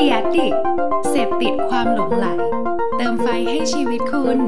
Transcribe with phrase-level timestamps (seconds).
[0.00, 0.48] ดียดิ
[1.10, 2.26] เสพติดความหลงไหล
[2.96, 4.38] เติมไฟให้ชีวิตคุณ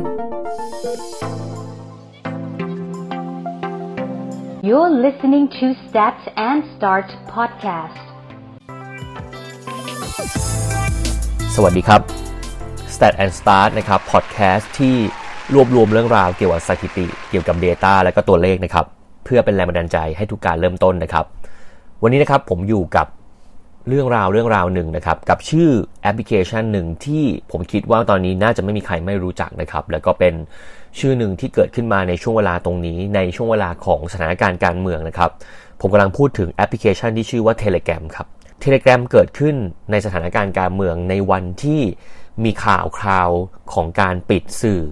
[4.69, 6.17] You're listening to Stat
[6.49, 8.05] and Start podcast.
[11.55, 12.01] สวัสดีครับ
[12.95, 14.97] Stat and Start นะครับพอดแคสต์ที่
[15.55, 18.85] รวบรวมเรื่องราวเกี่ยวกับสถิติ เกี่ยวกับ Data และก็ตัวเลขนะครับ
[19.25, 21.25] เพื่อเป็นแรงบันดาลใจให้ทุกการเริ่มต้นนะครับ
[22.03, 23.07] วันนี้นะครับผมอยู่กับ
[23.89, 25.69] เรื่องราวเรื่องราวหนึ่งนะครับ กับชื่อ
[26.03, 30.35] แอปพลิเคชันหนึ่งที่ผมคิดว่าตอนนี้น่าจะไม่มีใครไม่รู้จักนะครับ แล้วก็เป็น
[30.99, 35.31] ชื่อหนึ่งที่เกิดขึ้นมาในช่วงเวลาตรงนี้ ในช่วงเวลาของสถานการณ์การเมืองนะครับ
[35.81, 38.27] ผมกำลังพูดถึงแอปพลิเคชันที่ชื่อว่า Telegram ครับ
[38.65, 39.55] Telegram เกิดขึ้น
[39.91, 41.81] ในสถานการณ์การเมืองในวันที่
[42.45, 43.31] มีข่าวคราว
[43.73, 44.83] ของการปิดสื่อ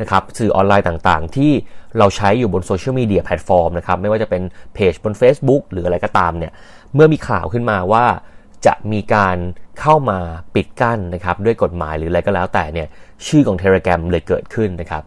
[0.00, 1.52] นะครับสื่อออนไลน์ต่างๆ ที่
[1.98, 4.42] เราใช้อยู่บน social media platform นะครับไม่ว่าจะเป็น
[4.74, 6.52] เพจบน Facebook หรืออะไรก็ตามเนี่ย
[6.94, 8.04] เมื่อมีข่าวขึ้นมาว่า
[8.66, 9.36] จะมีการ
[9.80, 10.18] เข้ามา
[10.54, 12.88] ปิดกั้นนะครับด้วยกฎหมายหรืออะไรก็แล้วแต่เนี่ย
[13.26, 15.02] ชื่อของ Telegram เลยเกิดขึ้นนะครับ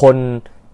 [0.00, 0.16] คน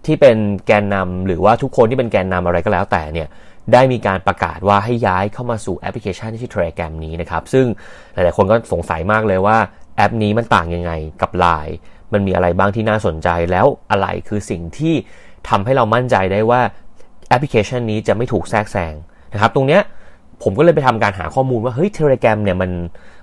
[0.05, 3.27] ที่เป็นแกนนำหรือว่าทุกคนที่เป็นแกนนำอะไรก็แล้วแต่เนี่ย
[3.73, 7.65] ได้มีการประกาศว่าให้ย้ายเข้ามาสู่แอปพลิเคชันที่ชื่อ Telegram นี้นะครับ ซึ่ง
[8.13, 9.57] หลายๆคนก็สงสัยมากเลยว่า
[9.97, 11.75] แอปนี้มันต่างยังไงกับ Line
[12.13, 14.95] มันมีอะไรบ้างที่น่าสนใจแล้วอะไรคือสิ่งที่
[15.49, 16.61] ทำให้เรามั่นใจได้ว่า
[17.27, 18.93] แอปพลิเคชันนี้จะไม่ถูกแทรกแซง
[19.33, 19.81] นะครับ ตรงเนี้ย
[20.43, 22.71] ผมก็เลยไปทำการหาข้อมูลว่าเฮ้ย Telegram เนี่ยมัน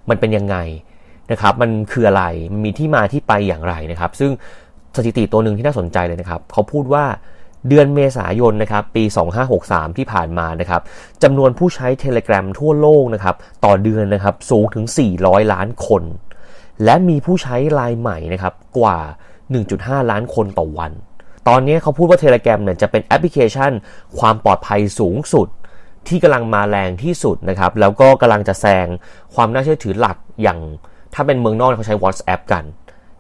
[0.09, 0.57] มันเป็นยังไง
[1.33, 4.31] นะครับ มันคืออะไรมันมีที่มาที่ไปอย่างไรนะครับ ซึ่ง
[4.97, 7.05] สถิติตัวหนึ่งที่น่าสนใจเลยนะครับเขาพูดว่า
[7.69, 9.05] เดือนเมษายนนะครับปี
[9.51, 10.83] 2563 ที่ผ่านมานะครับ
[11.23, 14.85] จำนวนผู้ใช้ Telegram ทั่วโลกนะครับต่อเดือนนะครับสูงถึง
[15.19, 16.03] 400 ล้านคน
[16.85, 18.98] และมีผู้ใช้รายใหม่นะครับกว่า
[19.55, 20.93] 1.5 ล้านคนต่อวัน
[21.48, 23.71] ตอนนี้เขาพูดว่า Telegram เนี่ยจะเป็นแอปพลิเคชัน
[24.19, 25.48] ความปลอดภัยสูงสุด
[26.09, 28.87] ที่กำลังมาแรงที่สุดนะครับ แล้วก็กำลังจะแซง
[29.34, 30.59] ความน่าเชื่อถือหลักอย่าง
[31.15, 32.65] ถ้าเป็นเมืองนอกเขาใช้ WhatsApp กัน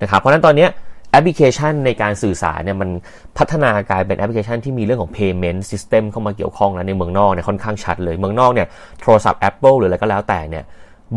[0.02, 0.66] นะครับ เพราะฉะนั้นตอนนี้
[1.12, 2.90] แอปพลิเคชันในการสื่อสารเนี่ยมัน
[3.38, 8.66] พัฒนากลายเป็นแอปพลิเคชันที่มีเรื่องของ payment system เข้ามาเกี่ยวข้องแล้วในเมืองนอกเนี่ยค่อนข้างชัดเลย เมืองนอกเนี่ย
[9.02, 10.64] โทรศัพท์ Apple หรืออะไรก็แล้วแต่เนี่ย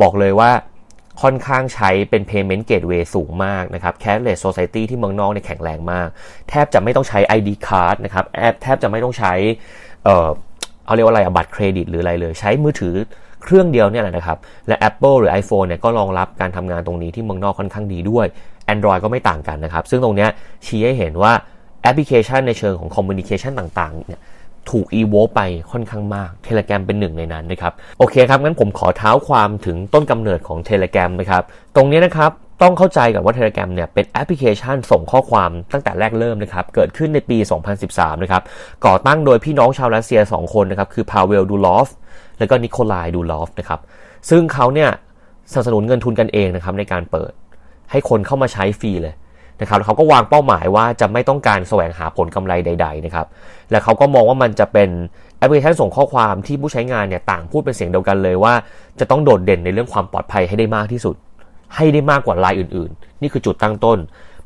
[0.01, 0.51] บอกเลยว่า
[1.21, 6.07] ค่อนข้างใช้เป็น payment gateway สูงมากนะครับ cashless society ที่เมืองนอกเนี่ยแข็งแรงมาก
[6.49, 9.33] แทบจะไม่ต้องใช้ ID card นะครับแอปแทบจะไม่ต้องใช้
[10.85, 12.95] เอาเรียกว่าอะไรบัตรเครดิตหรืออะไรเลย ใช้มือถือ
[13.43, 18.25] เครื่องเดียวเนี่ยแหละนะครับ และ Apple หรือ iPhone เนี่ยก็รองรับการทำงานตรงนี้ที่เมืองนอกค่อนข้างดีด้วย
[18.73, 20.27] Android ก็ไม่ต่างกันนะครับ ซึ่งตรงนี้
[20.65, 21.33] ชี้ให้เห็นว่า
[21.81, 24.21] แอปพลิเคชันในเชิงของ communication ต่างๆเนี่ย
[24.69, 25.41] ถูก e v o ไป
[25.71, 31.43] ค่อนข้างมาก Telegram เป็นหนึ่งในนั้นนะครับ โอเคครับ งั้นผมขอเท้าความถึงต้นกำเนิดของ Telegram นะครับ
[31.75, 37.37] ตรงนี้นะครับ ต้องเข้าใจกับว่า Telegram เนี่ยเป็นแอปพลิเคชันส่งข้อความตั้งแต่แรกเริ่มนะครับ เกิดขึ้นในปี
[37.81, 38.43] 2013 นะครับ
[38.85, 41.89] ก่อตั้งโดยพี่น้องชาวรัสเซีย 2 คนนะครับ คือพาเวลดูลอฟ
[42.39, 43.79] แล้วก็นิโคลายดูลอฟนะครับ
[44.29, 44.89] ซึ่งเขาเนี่ย
[45.51, 47.31] สนับสนุนเงินทุนกันเองนะครับในการเปิด
[47.91, 49.13] ให้คนเข้ามาใช้ฟรีเลย
[49.61, 53.27] นะครับแล้วเขาก็วางเป้าหมายว่าจะไม่ต้องการแสวงหาผลกำไรใด ๆ นะครับ
[53.71, 54.89] และเขาก็มองว่ามันจะเป็น
[55.37, 58.53] แอปพลิเคชันส่งข้อความที่ผู้ใช้งานเนี่ยต่างพูดเป็นเสียงเดียวกันเลยว่า
[58.99, 61.15] จะต้องโดดเด่นในเรื่องความปลอดภัยให้ได้มากที่สุด
[61.75, 63.99] ให้ได้มากกว่ารายอื่นๆ นี่คือจุดตั้งต้น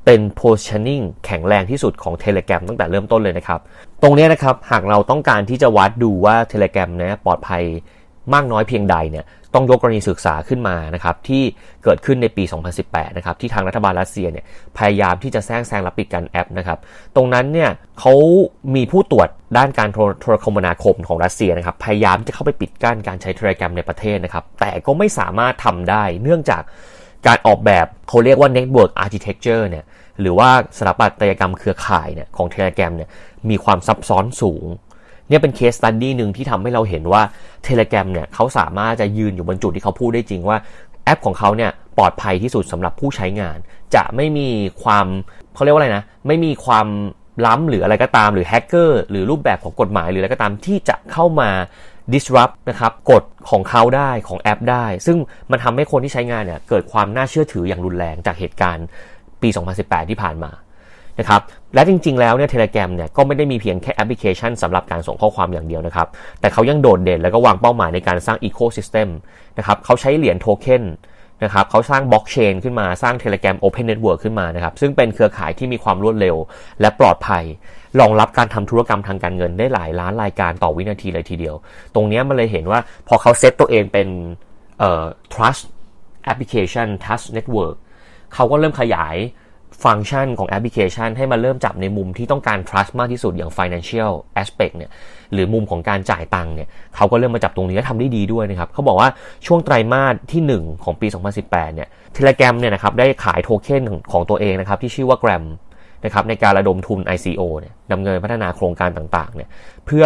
[0.05, 3.59] เป็น positioning แข็งแรงที่สุดของ Telegram ตั้งแต่เริ่มต้นเลยนะครับ
[4.03, 7.63] ตรงนี้นะครับ หากเราต้องการที่จะวัดดูว่า Telegram นะปลอดภัย
[8.33, 11.43] มากน้อยเพียงใดเนี่ยต้องยกกรณีศึกษาขึ้นมานะครับที่
[11.83, 12.43] เกิดขึ้นในปี
[12.79, 14.45] 2018 นะครับที่ทางรัฐบาลรัสเซียเนี่ย
[14.77, 16.79] พยายามที่จะแทรกแซงและปิดกั้นแอปนะครับ
[17.15, 18.13] ตรงนั้นเนี่ยเขา
[18.75, 26.63] มีผู้ตรวจด้านการโทรคมนาคมของรัสเซียนะครับพยายามจะเข้าไปปิดกั้นการใช้ Telegram ในประเทศนะครับแต่ก็ไม่สามารถทำได้เนื่องจาก
[27.25, 29.85] การออกแบบเขาเรียกว่า network architecture เนี่ย
[30.19, 33.09] หรือว่าสถาปัตยกรรมเครือข่ายเนี่ยของ Telegram เนี่ย
[33.49, 34.65] มีความซับซ้อนสูง
[35.29, 37.21] เนี่ยเป็น case study หนึ่งที่ทำให้เราเห็นว่า
[37.67, 40.57] Telegram เนี่ยเขาสามารถจะยืนอยู่บนจุดที่เขาพูดได้จริงว่า
[41.03, 43.57] แอปของเขาเนี่ยปลอดภัยที่สุดสำหรับผู้ใช้งาน
[43.95, 44.49] จะไม่มี
[44.83, 45.05] ความ
[45.53, 46.87] เขาเรียกว่าอะไรนะ ไม่มีความ
[47.45, 51.49] ล้ำหรืออะไรก็ตามหรือแฮกเกอร์หรือรูปแบบของกฎหมายหรืออะไรก็ตามที่จะเข้ามา
[52.13, 55.17] disrupt นะครับกฎของเขาได้ของแอปได้ ซึ่ง
[55.51, 58.85] มันทำให้คนที่ใช้งานเนี่ยเกิดความน่าเชื่อถืออย่างรุนแรงจากเหตุการณ์
[59.41, 59.49] ปี
[59.79, 60.51] 2018 ที่ผ่านมา
[61.19, 61.41] นะครับ
[61.75, 66.07] และจริง ๆ แล้วเนี่ย Telegram เนี่ยก็ไม่ได้มีเพียงแค่แอปพลิเคชันสำหรับการส่งข้อความอย่างเดียวนะครับ
[66.39, 69.07] แต่เขายังโดดเด่นแล้วก็วางเป้าหมายในการสร้าง ecosystem
[69.57, 70.83] นะครับเขาใช้เหรียญโทเค็น
[71.43, 76.35] นะครับเขาสร้างบล็อกเชนขึ้นมาสร้าง Telegram Open Network ขึ้นมานะครับซึ่งเป็นเครือข่ายที่มีความรวดเร็ว
[76.81, 77.43] และปลอดภัย
[77.99, 81.55] รองรับการทำธุรกรรมทางการเงินได้หลายล้านรายการต่อวินาทีเลยทีเดียว
[81.95, 84.07] ตรงนี้มันเลยเห็นว่าพอเขาเซตตัวเองเป็น
[84.79, 85.63] เอ่อ trust
[86.31, 87.75] application trust network
[88.33, 89.15] เขาก็เริ่มขยาย
[89.85, 94.91] ฟังก์ชันของแอปพลิเคชัน ให้มาเริ่มจับในมุมที่ต้องการ trust มากที่สุดอย่าง financial aspect เนี่ย
[95.33, 99.09] หรือมุมของการจ่ายตังค์เนี่ยเขาก็เริ่มมาจับตรงนี้และทำได้ดีด้วยนะครับเขาบอกว่า
[99.45, 101.07] ช่วงไตรมาสที่ 1 ของปี
[101.41, 105.43] 2018 เนี่ยเทเลแกรมเนี่ยนะครับได้ขายโทเค็นของตัวเองนะครับที่ชื่อว่า Gram
[106.05, 109.49] นะครับในการระดมทุน ICO เนี่ยดำเนินพัฒนาโครงการต่างๆเนี่ย
[109.85, 110.05] เพื่อ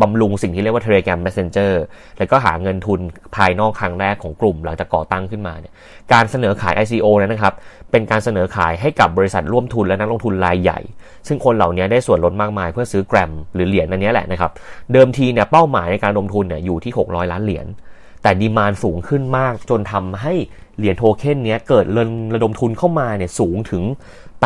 [0.00, 1.72] บำรุงสิ่งที่เรียกว่า Telegram Messenger
[2.18, 3.00] แล้วก็หาเงินทุน
[3.36, 5.72] ภายนอกครั้งแรกของกลุ่มหลังจากก่อตั้งขึ้นมาเนี่ย
[6.12, 7.54] การเสนอขาย ICO นั้นนะครับ
[7.90, 10.80] เป็นการเสนอขายให้กับบริษัทร่วมทุนและนักลงทุนรายใหญ่
[11.26, 14.50] ซึ่งคนเหล่านี้ได้ส่วนลดมากมายเพื่อซื้อแกรมหรือเหรียญอันนี้แหละนะครับ
[14.92, 17.66] เดิมทีเนี่ยเป้าหมายในการลงทุนเนี่ยอยู่ที่ 600 ล้านเหรียญ
[18.22, 20.34] แต่ดีมานสูงขึ้นมากจนทำให้
[20.78, 23.82] เหรียญโทเค็นนี้เกิดเงินระดมทุนเข้ามาเนี่ยสูงถึง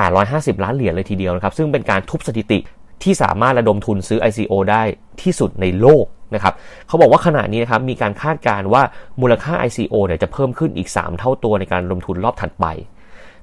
[0.00, 2.58] 850 ล้านเหรียญเลยทีเดียวนะครับ ซึ่งเป็นการทุบสถิติ
[3.02, 4.82] ที่สามารถระดมทุนซื้อ ICO ได้
[5.22, 6.04] ที่สุดในโลก
[6.34, 6.54] นะครับ
[6.87, 8.82] เขาบอกว่าขณะนี้นะครับมีการคาดการณ์ว่า
[9.20, 12.66] มูลค่า ICO เนี่ยจะเพิ่มขึ้นอีก 3 เท่าตัวในการระดมทุนรอบถัดไป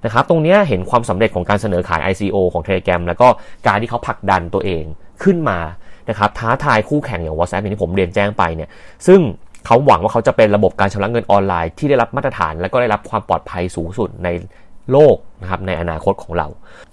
[0.06, 3.28] นะครับตรงนี้เห็นความสำเร็จของการเสนอขาย ICO ของ Telegram แล้วก็
[3.68, 4.84] การที่เขาผลักดันตัวเอง
[5.24, 5.60] ขึ้นมา
[6.10, 8.70] นะครับท้าทายคู่แข่งอย่าง WhatsApp อย่างที่ผมเรียนแจ้งไปเนี่ย
[9.08, 9.20] ซึ่ง
[9.66, 14.28] เขาหวังว่าเขาจะเป็นระบบการชำระเงินออนไลน์ที่ได้รับมาตรฐาน และก็ได้รับความปลอดภัยสูงสุดใน
[14.92, 16.48] โลกนะครับในอนาคตของเรา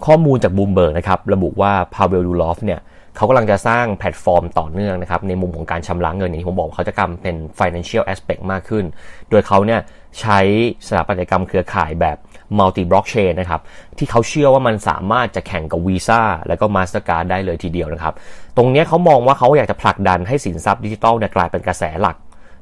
[0.05, 2.81] ข้อมูลจากบูมเบิร์กนะครับระบุว่า Pavel Durov เนี่ย
[3.15, 8.85] เขากำลังจะสร้างแพลตฟอร์มต่อเนื่องนะครับในมุมของการชำระเงินอย่างที่ผมบอกเขาจะทำเป็น financial aspect มากขึ้น
[9.29, 9.79] โดยเขาเนี่ย
[10.19, 10.39] ใช้
[10.87, 12.17] สถาปัตยกรรมเครือข่ายแบบ
[12.57, 13.61] multi blockchain นะครับ
[13.97, 18.13] ที่เขาเชื่อว่ามันสามารถจะแข่งกับ Visa แล้วก็ Mastercard ได้เลยทีเดียวนะครับ
[18.57, 22.15] ตรงนี้เขามองว่าเขาอยากจะผลักดันให้สินทรัพย์ดิจิทัลเนี่ยกลายเป็นกระแสหลัก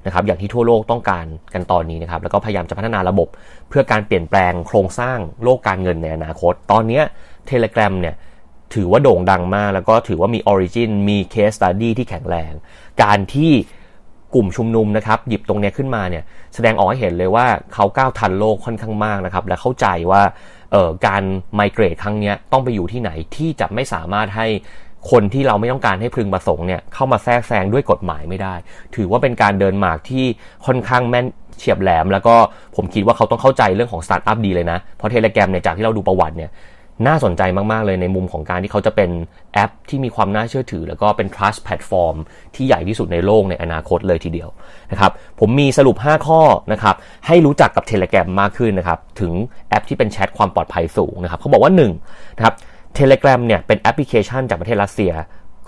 [0.06, 3.28] นะครับอย่างที่ทั่วโลกต้องการกันตอนนี้นะครับแล้วก็พยายามจะพัฒนาระบบ
[3.70, 7.02] เพื่อการเปลี่ยนแปลงโครงสร้างโลกการเงินในอนาคต ตอนนี้
[7.48, 8.16] Telegram เนี่ย
[8.76, 12.54] ถือว่าโด่งดังมาก แล้วก็ถือว่ามี origin มี case study ที่แข็งแรง
[13.04, 13.52] การที่
[14.36, 16.24] กลุ่มชุมนุมนะครับหยิบตรงนี้ขึ้นมาเนี่ย
[16.56, 20.22] แสดงออกให้เห็นเลยว่าเขาก้าวทันโลกค่อนข้างมากนะครับและเข้าใจว่า
[21.08, 21.24] การ
[21.56, 24.48] migrate ครั้งนี้ต้องไปอยู่ที่ไหนที่จะไม่สามารถให้
[25.12, 28.56] คนที่เราไม่ต้องการให้พึงประสงค์เนี่ยเข้ามาแทรกแซงด้วยกฎหมายไม่ได้
[28.96, 30.26] ถือว่าเป็นการเดินหมากที่
[30.66, 31.26] ค่อนข้างแม่น
[31.58, 32.36] เฉียบแหลม แล้วก็
[32.76, 36.52] ผมคิดว่าเขาต้องเข้าใจเรื่องของสตาร์ทอัพดีเลยนะ เพราะ Telegram เนี่ยจากที่เราดูประวัติเนี่ย
[37.08, 37.42] น่าสนใจ
[37.72, 39.10] มาก ๆ เลยในมุมของการที่เขาจะเป็น
[39.54, 42.16] แอปที่มีความน่าเชื่อถือ แล้วก็เป็น trust platform
[42.56, 44.50] ที่ใหญ่ที่สุดในโลกในอนาคตเลยทีเดียว
[44.92, 46.42] นะครับผมมีสรุป 5 ข้อ
[46.72, 46.96] นะครับ
[47.28, 49.34] ให้รู้จักกับ Telegram มากขึ้นนะครับถึง
[49.70, 52.56] แอปที่เป็นแชทความปลอดภัยสูงนะครับเขาบอกว่า1นะครับ
[52.98, 55.14] Telegram เนี่ยเป็นแอปพลิเคชันจากประเทศรัสเซีย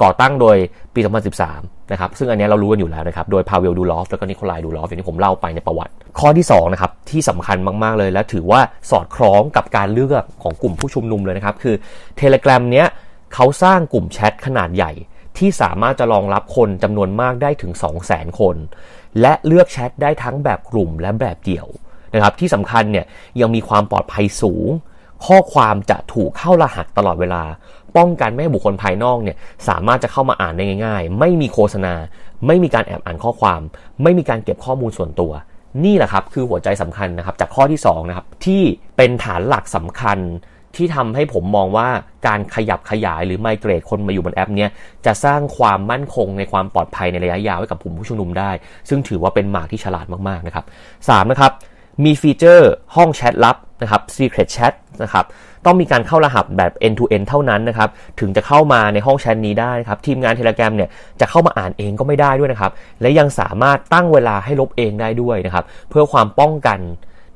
[0.01, 0.57] ก่อตั้งโดย
[0.93, 0.99] ปี
[1.45, 11.75] 2013 นะครับ ซึ่งอันนี้เรารู้กันอยู่แล้วนะครับ โดยพาเวลดูลอฟ แล้วก็นิโคลายดูลอฟ อย่างที่ผมเล่าไปในประวัติ ข้อที่2นะครับ ที่สำคัญมาก ๆ เลย และถือว่าสอดคล้องกับการเลือกของกลุ่มผู้ชุมนุมเลยนะครับ คือ
[12.21, 12.87] Telegram เนี้ย
[13.33, 14.91] เขาสร้างกลุ่มแชทขนาดใหญ่
[15.37, 17.71] ที่สามารถจะรองรับคนจำนวนมากได้ถึง
[18.05, 18.55] 200,000 คน
[19.21, 21.67] และเลือกแชทได้ทั้งแบบกลุ่มและแบบเดี่ยว
[22.13, 23.05] นะครับที่สำคัญเนี่ย
[23.41, 24.67] ยังมีความปลอดภัยสูง
[25.25, 27.43] ข้อความจะถูกเข้ารหัสตลอดเวลา
[27.97, 29.37] ป้องกันไม่ให้บุคคลภายนอกเนี่ย
[29.67, 31.93] สามารถจะเข้ามาอ่านได้ง่าย ๆ ไม่มีโฆษณา
[32.47, 33.61] ไม่มีการแอบอ่านข้อความ
[34.03, 35.31] ไม่มีการเก็บข้อมูลส่วนตัว
[35.85, 38.61] นี่แหละครับคือหัวใจสำคัญนะครับจากข้อที่2นะครับที่
[38.97, 40.19] เป็นฐานหลักสำคัญ
[40.75, 41.87] ที่ทำให้ผมมองว่า
[42.27, 44.69] การขยับขยายหรือไมเกรดคนมาอยู่บนแอปเนี้ย
[45.05, 48.51] จะสร้างความมั่นคงในความปลอดภัยในระยะยาวให้กับกลุ่มผู้ชุมนุมได้
[48.89, 50.65] ซึ่งถือว่าเป็นหมากที่ฉลาดมากๆนะครับ
[50.97, 51.51] 3นะครับ
[52.03, 54.73] มีฟีเจอร์ห้องแชทลับ นะครับ secret chat
[55.03, 55.25] นะครับ
[55.65, 57.89] ต้องมีการเข้ารหัสแบบ end to end เท่านั้นนะครับ
[58.19, 60.89] ถึงจะเข้ามาในห้องแชทนี้ได้นะครับ ทีมงานเทเล gram เนี่ย
[61.19, 66.79] จะเข้ามาอ่านเองก็ไม่ได้ด้วยนะครับ และยังสามารถตั้งเวลาให้ลบเองได้ด้วยนะครับ เพื่อความป้องกัน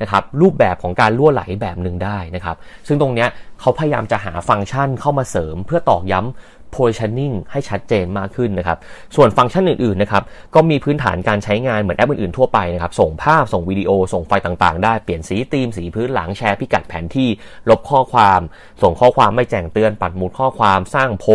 [0.01, 2.55] นะครับรูปแบบของการล่วไหลแบบหนึ่งได้นะครับ
[2.87, 3.25] ซึ่งตรงนี้
[3.59, 8.77] เขาพยายามจะหาฟังก์ชันเข้ามาเสริม เพื่อตอกย้ำ positioning ให้ชัดเจนมากขึ้นนะครับ
[9.15, 10.23] ส่วนฟังก์ชันอื่นๆนะครับ
[10.55, 17.29] ก็มีพื้นฐานการใช้งานเหมือนแอปอื่นๆทั่วไปนะครับ ส่งภาพ ส่งวิดีโอ ส่งไฟล์ต่างๆ ได้ เปลี่ยนสีธีม สีพื้นหลัง แชร์พิกัดแผนที่
[17.69, 18.39] ลบข้อความ
[18.81, 21.25] ส่งข้อความไม่แจ้งเตือน ปัดหมุดข้อความ สร้างโพ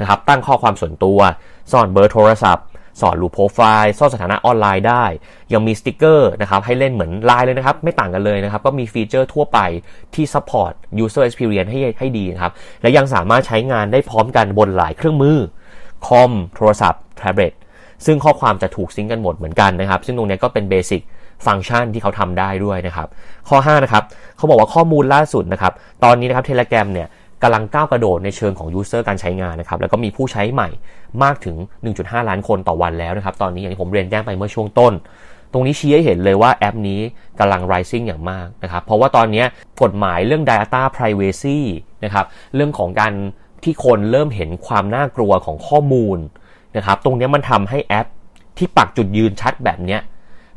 [0.00, 1.18] นะครับ ตั้งข้อความส่วนตัว
[1.72, 2.64] ซ่อนเบอร์โทรศัพท์
[3.00, 5.04] ซ่อนรูปโปรไฟล์ซ่อนสถานะออนไลน์ได้
[5.52, 9.58] ยังมีสติกเกอร์นะครับให้เล่นเหมือนไลน์เลยนะครับ ไม่ต่างกันเลยนะครับ ก็มีฟีเจอร์ทั่วไป
[10.14, 10.72] ที่ support
[11.04, 15.38] user experience ให้ให้ดีนะครับ และยังสามารถใช้งานได้พร้อมกันบนหลายเครื่องมือ
[16.06, 17.52] คอมโทรศัพท์แท็บเล็ต
[18.06, 21.02] ซึ่งข้อความจะถูก sync กันหมดเหมือนกันนะครับ ซึ่งตรงนี้ก็เป็น basic
[21.46, 23.08] function ที่เขาทำได้ด้วยนะครับ
[23.48, 24.04] ข้อ 5 นะครับ
[24.36, 25.72] เขาบอกว่าข้อมูลล่าสุดนะครับ
[26.04, 27.08] ตอนนี้นะครับเทเลแกรมเนี่ย
[27.42, 30.68] กำลังก้าวกระโดดในเชิงของ user การใช้งานนะครับ แล้วก็มีผู้ใช้ใหม่
[31.22, 31.56] มากถึง
[31.92, 34.92] 1.5 ล้านคนต่อวันแล้วนะครับ ตอนนี้อย่างที่ผมเรียนแจ้งไปเมื่อช่วงต้น
[35.52, 37.00] ตรงนี้ชี้ให้เห็นเลยว่าแอปนี้
[37.38, 39.44] กำลัง rising อย่างมากนะครับ เพราะว่าตอนนี้
[39.82, 41.58] กฎหมายเรื่อง data privacy
[42.04, 43.12] นะครับ เรื่องของการ
[43.64, 46.18] ที่คนเริ่มเห็นความน่ากลัวของข้อมูล
[46.76, 48.06] นะครับ ตรงนี้มันทำให้แอป
[48.58, 49.98] ที่ปักจุดยืนชัดแบบนี้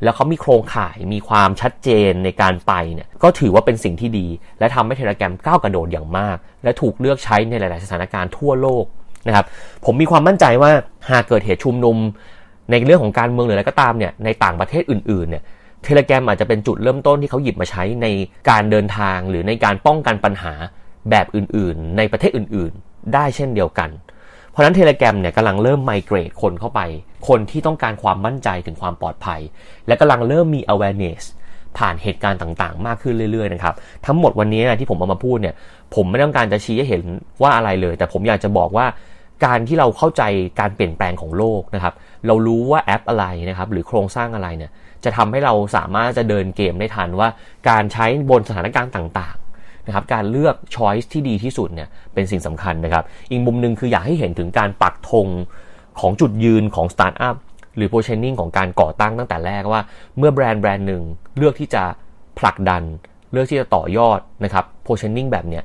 [0.03, 4.27] แล้วเขามีโครงข่ายมีความชัดเจนในการไปเนี่ยก็ถือว่าเป็นสิ่งที่ดี
[4.59, 8.85] และทำให้เทเลแกรมก้าวกระโดดอย่างมาก และถูกเลือกใช้ในหลาย ๆ สถานการณ์ทั่วโลก
[9.27, 9.45] นะครับ
[9.85, 10.71] ผมมีความมั่นใจว่า
[11.11, 11.97] หากเกิดเหตุชุมนุม
[12.69, 15.43] ในเรื่องของการเมืองหรืออะไรก็ตามเนี่ยในต่างประเทศอื่น ๆ เนี่ย
[15.83, 18.07] เทเลแกรมอาจจะเป็นจุดเริ่มต้นที่เขาหยิบมาใช้ใน
[18.49, 20.53] การเดินทางหรือในการป้องกันปัญหา
[21.09, 23.89] แบบอื่น ๆ ในประเทศอื่น ๆ ได้เช่นเดียวกัน
[24.53, 26.81] เพราะนั้นเทเลแกรมเนี่ยกำลังเริ่ม migrate คนเข้าไป
[27.27, 29.39] คนที่ต้องการความมั่นใจถึงความปลอดภัย
[29.87, 31.23] และกำลังเริ่มมี awareness
[31.77, 35.55] ผ่านเหตุการณ์ต่างๆ มากขึ้นเรื่อยๆ นะครับ ทั้งหมดวันนี้ที่ผมเอามาพูดเนี่ย
[35.95, 37.03] ผมไม่ต้องการจะชี้ให้เห็น
[37.41, 38.85] ว่าอะไรเลย แต่ผมอยากจะบอกว่า
[39.45, 40.23] การที่เราเข้าใจ
[40.59, 41.93] การเปลี่ยนแปลงของโลกนะครับ
[42.27, 44.71] เรารู้ว่าแอปอะไรนะครับ หรือโครงสร้างอะไรเนี่ย
[45.03, 47.27] จะทำให้เราสามารถจะเดินเกมได้ทันว่า
[47.69, 49.42] การใช้บนสถานการณ์ต่างๆ
[49.87, 55.27] นะครับการเลือกช้อยส์ที่ดีที่สุดเนี่ยเป็นสิ่งสำคัญนะครับ อีกมุมหนึ่งคืออยากให้เห็นถึงการปักธง
[55.99, 57.35] ของจุดยืนของสตาร์ทอัพ
[57.75, 59.81] หรือโพช i น n i n g ของการก่อตั้งตั้งแต่แรกว่า
[60.17, 61.03] เมื่อแบรนด์แบรนด์หนึ่ง
[61.37, 61.83] เลือกที่จะ
[62.39, 62.83] ผลักดัน
[63.31, 65.63] เลือกที่จะต่อยอดนะครับโพช i น n i n g แบบเนี้ย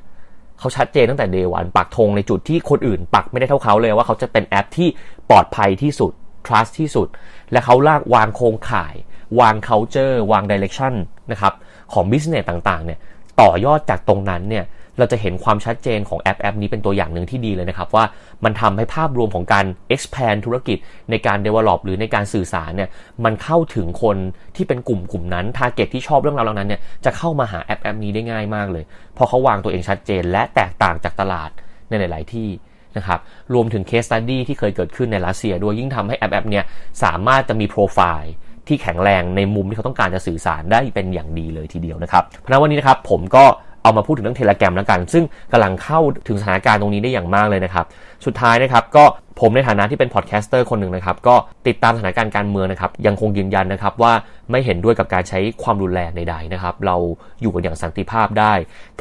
[0.59, 4.87] เขาชัดเจนตั้งแต่ day one ปักธงในจุดที่คนอื่น ปักไม่ได้เท่าเขาเลยว่าเขาจะเป็นแอปที่
[5.29, 6.11] ปลอดภัยที่สุด
[6.47, 7.07] trust ที่สุด
[7.51, 8.95] และเขาลากวางโครงข่าย
[9.39, 10.93] วาง culture วาง direction
[11.31, 11.53] นะครับ
[11.93, 12.99] ของ business ต่างๆเนี่ย
[13.41, 14.65] ต่อยอดจากตรงนั้นเนี่ย
[14.97, 18.05] เราจะเห็นความชัดเจนของแอปแอปนี้เป็นตัวอย่างหนึ่งที่ดีเลยนะครับ ว่า
[18.43, 20.77] มันทำให้ภาพรวมของการ expand ธุรกิจ
[21.09, 22.89] ในการ develop หรือในการสื่อสารเนี่ย
[23.25, 24.17] มันเข้าถึงคน
[24.55, 31.49] ที่เป็นกลุ่มกลุ่มนั้น target ที่ชอบเรื่องราวเหล่านั้นเนี่ยจะเข้ามาหาแอปแอปนี้ได้ง่ายมากเลยเพราะเขาวางตัวเองชัดเจน และแตกต่างจากตลาด
[31.89, 32.49] ในหลาย ๆ ที่
[32.97, 33.19] นะครับ
[33.53, 36.65] รวมถึง case study ที่เคยเกิดขึ้นในรัสเซียด้วยยิ่งทำให้แอปแอปเนี่ย
[37.03, 38.33] สามารถจะมีโปรไฟล์
[38.69, 43.45] ที่แข็งแรงในมุมที่เขาต้องการจะสื่อสารได้เป็นอย่างดีเลยทีเดียวนะครับ เพราะนั้นวันนี้นะครับผมก็
[43.83, 47.85] เอามาพูดถึงเรื่องเทเลแกรมแล้วกัน ซึ่งกำลังเข้าถึงสถานการณ์ตรงนี้ได้อย่างมากเลยนะครับ
[48.25, 49.03] สุดท้ายนะครับก็
[49.39, 51.35] ผมในฐานะที่เป็น podcaster คนหนึ่งนะครับ ก็
[51.67, 54.13] ติดตามสถานการณ์การเมืองนะครับ ยังคงยืนยันนะครับว่า
[54.51, 56.95] ไม่เห็นด้วยกับการใช้ความรุนแรงใดๆนะครับ เรา
[57.41, 58.53] อยู่กันอย่างสันติภาพได้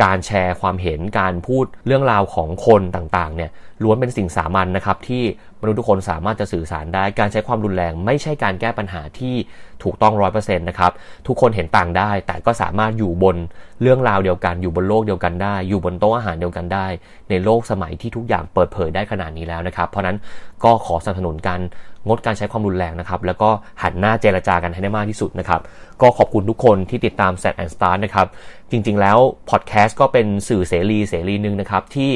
[0.02, 3.50] การแชร์ความเห็นการพูดเรื่องราวของคนต่างๆ เนี่ย
[3.82, 5.24] ล้วนเป็นสิ่งสามัญนะครับ ที่
[5.60, 9.34] มนุษย์ทุกคนสามารถจะสื่อสารได้ การใช้ความรุนแรง ไม่ใช่การแก้ปัญหาที่
[9.82, 10.92] ถูกต้องร้อยเปอร์เซ็นต์นะครับ
[11.26, 13.36] ทุกคนเห็นต่างได้ แต่ก็สามารถอยู่บน
[13.82, 16.86] เรื่องราวเดียวกัน อยู่บนโลกเดียวกันได้ อยู่บนโต๊ะอาหารเดียวกันได้
[17.30, 20.16] ในโลกสมัยที่ทุกอย่างเปิดเผยได้ขนาดนี้แล้วนะครับ เพราะนั้น
[20.64, 21.60] ก็ขอสนับสนุนการ
[22.06, 23.50] งดการใช้ความรุนแรงนะครับ แล้วก็
[23.82, 25.60] หันหน้าเจรจากันให้ได้มากที่สุดนะครับ
[26.02, 28.26] ก็ขอบคุณทุกคนที่ติดตาม Set and Start นะครับ
[28.70, 29.18] จริงๆ แล้ว
[29.50, 32.10] พอดแคสต์ก็เป็นสื่อเสรีเสรีหนึ่งนะครับ ที่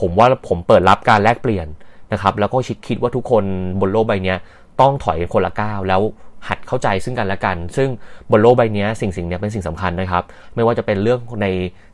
[0.00, 1.66] ผมว่าผมเปิดรับการแลกเปลี่ยน
[2.12, 3.44] นะครับ แล้วก็คิดคิดว่าทุกคน
[3.80, 4.34] บนโลกใบนี้
[4.80, 6.02] ต้องถอยคนละก้าวแล้ว
[6.48, 7.88] หัดเข้าใจซึ่งกันและกัน ซึ่ง
[8.30, 11.46] บนโลกใบนี้สิ่งสิ่งนี้เป็นสิ่งสำคัญนะครับ ไม่ว่าจะเป็นเรื่องใน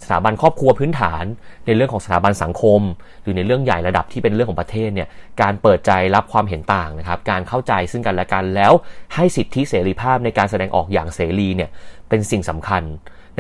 [0.03, 1.25] สถาบันครอบครัวพื้นฐาน
[1.67, 2.81] ในเรื่องของสถาบันสังคม
[3.23, 5.09] หรือในเรื่องใหญ่ระดับที่เป็นเรื่องของประเทศเนี่ย
[5.43, 8.73] การเปิดใจรับความเห็นต่างนะครับ การเข้าใจซึ่งกันและกันแล้ว
[9.15, 11.71] ให้สิทธิเสรีภาพในการแสดงออกอย่างเสรีเนี่ย
[12.09, 12.83] เป็นสิ่งสำคัญ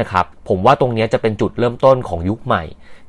[0.01, 2.65] นะครับ ผมว่าตรงนี้จะเป็นจุดเริ่มต้นของยุคใหม่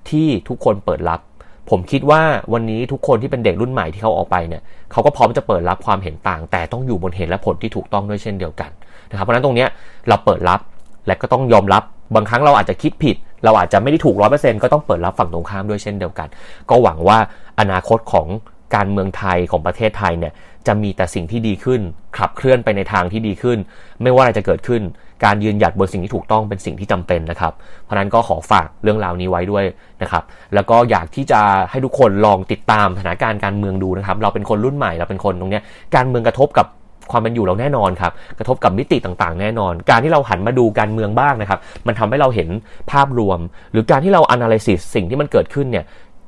[0.10, 1.20] ที่ทุกคนเปิดรับ
[1.70, 2.22] ผมคิดว่า
[2.54, 4.62] วันนี้ทุกคนที่เป็นเด็กรุ่นใหม่ที่เขาออกไปเนี่ย
[4.92, 8.70] เขาก็พร้อมจะเปิดรับความเห็นต่าง แต่ต้องอยู่บนเหตุและผลที่ถูกต้องด้วยเช่นเดียวกัน
[9.10, 9.66] นะครับเพราะนั้นตรงนี้
[10.08, 10.60] เราเปิดรับ
[11.08, 11.84] และก็ต้องยอมรับ
[12.16, 16.28] บางครั้งเราอาจจะคิดผิด เราอาจจะไม่ได้ถูกร้อยเปอร์เซ็นต์ก็ต้องเปิดรับฝั่งตรงข้ามด้วยเช่นเดียวกัน
[16.70, 17.18] ก็หวังว่า
[17.60, 18.28] อนาคตของ
[18.76, 20.34] การเมืองไทยของประเทศไทยเนี่ย
[20.68, 21.82] จะมีแต่สิ่งที่ดีขึ้น
[22.18, 23.58] ขับเคลื่อนไปในทางที่ดีขึ้น
[24.02, 24.82] ไม่ว่าอะไรจะเกิดขึ้น
[25.26, 27.54] การยืนหยัดบนสิ่งที่ถูกต้องเป็นสิ่งที่จำเป็นนะครับ
[27.86, 29.66] เพราะนั้นก็ขอฝากเรื่องราวนี้ไว้ด้วย
[30.02, 30.24] นะครับ
[30.54, 35.60] แล้วก็อยากที่จะให้ทุกคนลองติดตามสถานการณ์การเมืองดูนะครับ เราเป็นคนรุ่นใหม่เราเป็นคนตรงนี้
[35.96, 36.68] การเมืองกระทบกับ
[37.12, 42.50] ความเป็นอยู่เราแน่นอนครับ กระทบกับมิติต่างๆ แน่นอน การที่เราหันมาดูการเมืองบ้างนะครับ มันทำให้เราเห็น
[42.92, 43.40] ภาพรวม
[43.72, 45.86] หรือการที่เรา analysis สิ่งที่มันเกิดขึ้นเนี่ย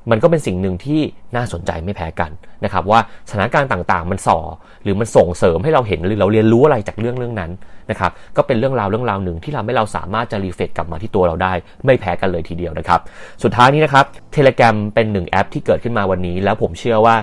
[0.10, 1.02] มันก็เป็นสิ่งหนึ่งที่
[1.36, 2.32] น่าสนใจไม่แพ้กัน
[2.64, 4.40] นะครับว่าสถานการณ์ต่างๆ มันส่อ
[4.84, 7.52] หรือมันส่งเสริมให้เราเห็นหรือเราเรียนรู้อะไรจากเรื่องเรื่องนั้น
[7.92, 11.54] นะครับก็เป็นเรื่องราวเรื่องราวหนึ่งที่ทำให้เราสามารถจะรีเฟกกลับมาที่ตัวเราได้
[11.86, 13.00] ไม่แพ้กันเลยทีเดียวนะครับ
[13.44, 14.06] สุดท้ายนี้นะครับ
[14.36, 17.18] Telegram เป็นหนึ่งแอปที่เกิดขึ้นมาวันนี้ แล้วผมเชื่อว่า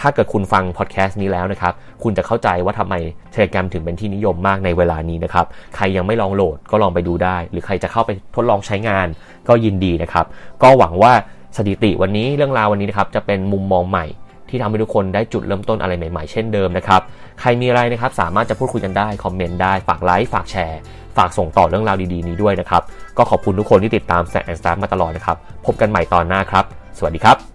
[0.00, 1.72] ถ้าเกิดคุณฟังพอดแคสต์นี้แล้วนะครับ
[2.02, 2.94] คุณจะเข้าใจว่าทำไม
[3.34, 5.46] Telegram ถึงเป็นที่นิยมมากในเวลานี้นะครับ
[5.76, 9.06] ใครยังไม่ลองโหลดก็ลองไปดูได้ หรือใครจะเข้าไปทดลองใช้งาน
[9.48, 10.26] ก็ยินดีนะครับ
[10.62, 11.12] ก็หวังว่า
[11.56, 14.06] สถิติวันนี้เรื่องราววันนี้นะครับจะเป็นมุมมองใหม่
[14.48, 17.00] ที่ทำให้ทุกคนได้จุดเริ่มต้นอะไรใหม่ๆ เช่นเดิมนะครับ
[17.40, 20.78] ใครมีอะไรนะครับสามารถจะพูดคุยกันได้คอมเมนต์ได้ฝากไลค์ฝากแชร์
[21.16, 22.82] ฝากส่งต่อเรื่องราวดีๆนี้ด้วยนะครับ
[23.18, 26.64] ก็ขอบคุณทุกคนที่ติดตามแซนด์สตาร์มาตลอดนะครับพบกันใหม่ตอนหน้าครับ
[26.98, 27.51] สวัสดีครับ